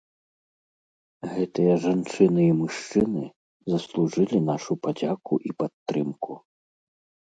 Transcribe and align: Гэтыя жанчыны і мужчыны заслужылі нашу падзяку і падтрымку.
Гэтыя 1.33 1.73
жанчыны 1.83 2.41
і 2.47 2.57
мужчыны 2.63 3.23
заслужылі 3.77 4.45
нашу 4.51 4.73
падзяку 4.85 5.35
і 5.49 5.59
падтрымку. 5.65 6.33